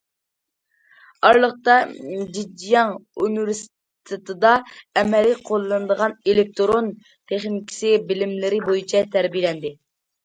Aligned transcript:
ئارىلىقتا 1.27 1.73
جېجياڭ 2.37 2.93
ئۇنىۋېرسىتېتىدا 3.25 4.55
ئەمەلىي 5.03 5.37
قوللىنىلىدىغان 5.51 6.17
ئېلېكتىرون 6.31 6.91
تېخنىكىسى 7.33 7.95
بىلىملىرى 8.11 8.63
بويىچە 8.69 9.07
تەربىيەلەندى. 9.17 9.77